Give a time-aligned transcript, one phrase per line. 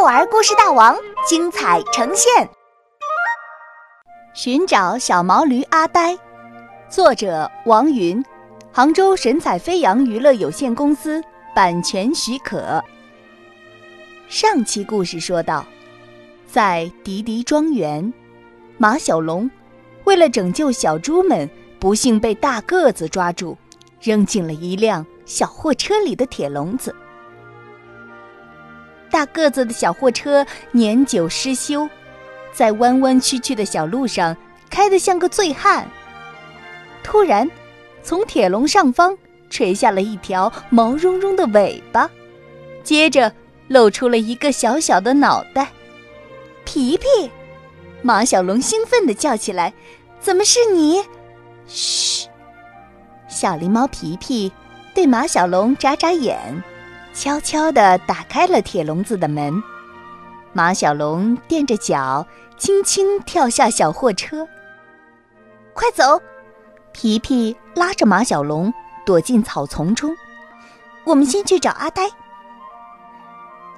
[0.00, 0.96] 幼儿故事大王
[1.28, 2.48] 精彩呈现。
[4.32, 6.18] 寻找小毛驴阿呆，
[6.88, 8.24] 作者王云，
[8.72, 11.22] 杭州神采飞扬娱乐有限公司
[11.54, 12.82] 版权许可。
[14.26, 15.66] 上期故事说到，
[16.46, 18.10] 在迪迪庄园，
[18.78, 19.50] 马小龙
[20.04, 21.46] 为了拯救小猪们，
[21.78, 23.54] 不幸被大个子抓住，
[24.00, 26.96] 扔进了一辆小货车里的铁笼子。
[29.10, 31.88] 大个子的小货车年久失修，
[32.52, 34.36] 在弯弯曲曲的小路上
[34.70, 35.88] 开得像个醉汉。
[37.02, 37.50] 突然，
[38.02, 39.16] 从铁笼上方
[39.48, 42.08] 垂下了一条毛茸茸的尾巴，
[42.84, 43.32] 接着
[43.68, 45.68] 露出了一个小小的脑袋。
[46.64, 47.30] 皮皮，
[48.02, 49.72] 马小龙兴奋地叫起来
[50.20, 51.02] ：“怎么是你？”
[51.66, 52.28] 嘘，
[53.28, 54.52] 小狸猫皮皮
[54.94, 56.62] 对马小龙眨眨眼。
[57.12, 59.62] 悄悄地打开了铁笼子的门，
[60.52, 62.24] 马小龙垫着脚，
[62.56, 64.46] 轻轻跳下小货车。
[65.74, 66.20] 快走！
[66.92, 68.72] 皮皮拉着马小龙
[69.04, 70.14] 躲进草丛中。
[71.04, 72.08] 我们先去找阿呆。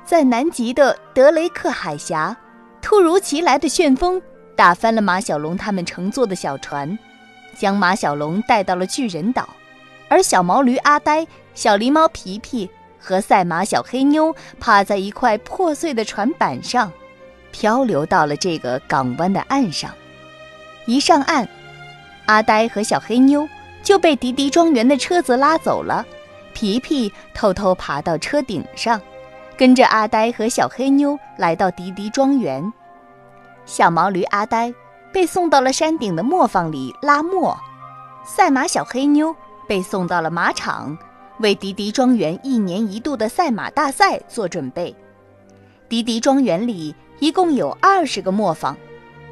[0.04, 2.36] 在南极的德雷克海峡，
[2.80, 4.20] 突如其来的旋风
[4.56, 6.98] 打翻了马小龙他们乘坐的小船，
[7.56, 9.48] 将马小龙带到了巨人岛，
[10.08, 12.68] 而小毛驴阿呆、小狸猫皮皮。
[13.02, 16.90] 和赛马小黑妞趴在一块破碎的船板上，
[17.50, 19.90] 漂流到了这个港湾的岸上。
[20.86, 21.46] 一上岸，
[22.26, 23.48] 阿呆和小黑妞
[23.82, 26.06] 就被迪迪庄园的车子拉走了。
[26.54, 29.00] 皮皮偷偷爬到车顶上，
[29.56, 32.72] 跟着阿呆和小黑妞来到迪迪庄园。
[33.64, 34.72] 小毛驴阿呆
[35.12, 37.58] 被送到了山顶的磨坊里拉磨，
[38.24, 39.34] 赛马小黑妞
[39.66, 40.96] 被送到了马场。
[41.42, 44.94] 为迪迪庄园一年一度的赛马大赛做准备。
[45.88, 48.76] 迪迪庄园里一共有二十个磨坊，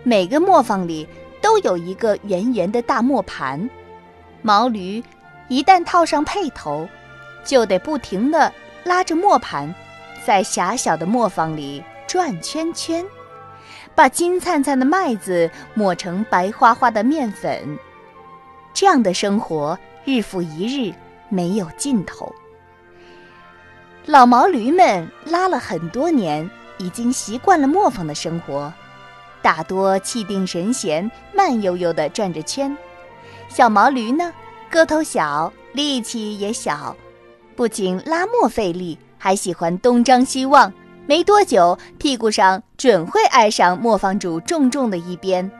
[0.02, 1.06] 每个磨坊里
[1.40, 3.70] 都有一个圆圆的大磨盘。
[4.42, 5.02] 毛驴
[5.46, 6.88] 一旦套上辔头，
[7.44, 8.52] 就得不停地
[8.82, 9.72] 拉着磨盘，
[10.26, 13.06] 在狭小的磨坊里转圈圈，
[13.94, 17.78] 把金灿灿的麦子磨成白花花的面粉。
[18.74, 20.92] 这样的生活日复一日。
[21.30, 22.30] 没有尽头。
[24.04, 26.48] 老毛驴们拉了很多年，
[26.78, 28.72] 已经习惯了磨坊的生活，
[29.40, 32.76] 大多气定神闲，慢悠悠地转着圈。
[33.48, 34.32] 小毛驴呢，
[34.70, 36.96] 个头小，力气也小，
[37.56, 40.72] 不仅拉磨费力，还喜欢东张西望。
[41.06, 45.50] 没多久，屁股上准会挨上磨坊主重重的一鞭。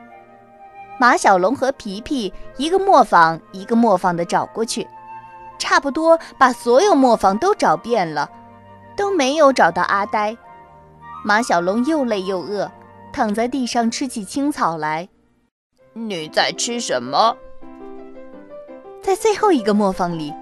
[0.99, 4.87] 马小龙和皮皮一个磨坊一个磨坊的找过去。
[5.61, 8.27] 差不多把所有磨坊都找遍了，
[8.97, 10.35] 都没有找到阿呆。
[11.23, 12.69] 马小龙又累又饿，
[13.13, 15.07] 躺在地上吃起青草来。
[15.93, 17.37] 你在吃什么？
[19.03, 20.33] 在最后一个磨坊里，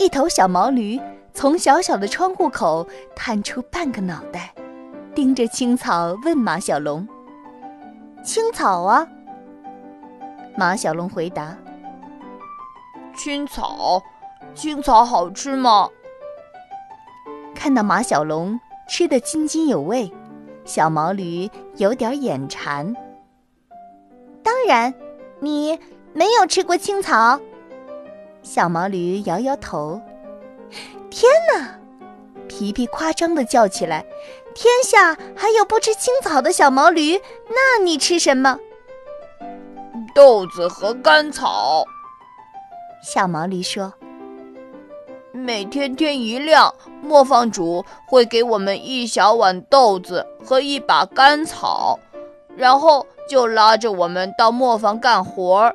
[0.00, 0.98] 一头小毛驴
[1.34, 4.54] 从小小的窗户口探出半个脑袋，
[5.14, 7.06] 盯着青草问马小龙
[8.24, 9.06] ：“青草啊？”
[10.56, 11.54] 马小龙回答
[13.14, 14.02] ：“青草。”
[14.54, 15.88] 青草好吃吗？
[17.54, 18.58] 看到马小龙
[18.88, 20.12] 吃得津津有味，
[20.64, 22.94] 小毛驴有点眼馋。
[24.42, 24.92] 当然，
[25.40, 25.78] 你
[26.12, 27.40] 没有吃过青草。
[28.42, 30.00] 小毛驴摇摇头。
[31.10, 31.78] 天哪！
[32.48, 34.04] 皮皮夸张的叫起来
[34.54, 37.20] ：“天下还有不吃青草的小毛驴？
[37.48, 38.58] 那你吃什么？”
[40.14, 41.84] 豆子和干草。
[43.02, 43.92] 小毛驴说。
[45.34, 51.98] 每天天一亮，磨坊主会给我们一小碗豆子和一把干草，
[52.54, 55.74] 然后就拉着我们到磨坊干活儿，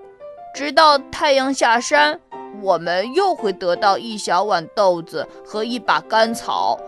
[0.53, 2.19] 直到太阳下山，
[2.61, 6.79] 我们又会得到一小碗豆子和一把干草。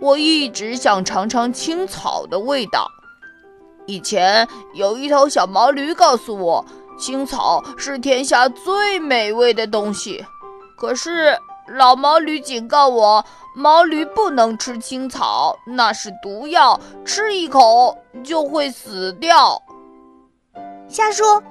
[0.00, 2.88] 我一直想尝尝青草的味道。
[3.86, 6.64] 以前有一头小毛驴告诉我，
[6.98, 10.24] 青草是天下最美味的东西，
[10.76, 11.38] 可是。
[11.68, 13.24] 老毛驴警告我
[13.54, 19.60] ：“毛驴不能吃青草，那是毒药，吃一口就会死掉。”
[20.88, 21.42] 瞎说！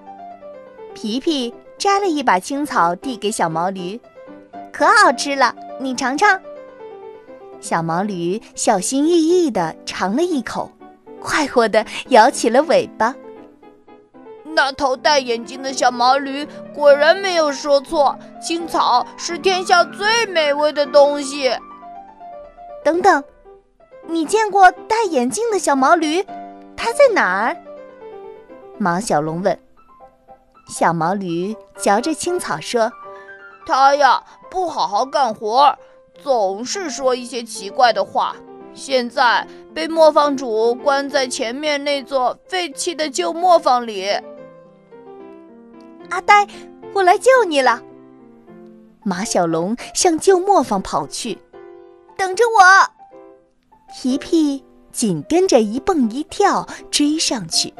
[0.93, 3.99] 皮皮摘了一把青草递给小毛驴，
[4.71, 6.39] 可好吃了，你尝尝。
[7.59, 10.71] 小毛驴小心翼翼地尝了一口，
[11.19, 13.13] 快活地摇起了尾巴。
[14.55, 21.51] 那头戴眼镜的小毛驴果然没有说错，青草是天下最美味的东西。
[22.83, 23.21] 等等，
[24.07, 26.25] 你见过戴眼镜的小毛驴？
[26.77, 27.57] 它在哪儿？
[28.77, 29.59] 马小龙问。
[30.69, 32.91] 小毛驴嚼着青草说
[33.67, 35.77] ：“它呀，不好好干活，
[36.23, 38.35] 总是说一些奇怪的话。
[38.73, 44.09] 现在被磨坊主关在前面那座废弃的旧磨坊里。”
[46.09, 46.47] 阿呆，
[46.93, 47.81] 我来救你了！
[49.03, 51.37] 马小龙向旧磨坊跑去，
[52.17, 52.61] 等着我。
[53.93, 57.73] 皮皮紧跟着一蹦一跳追上去。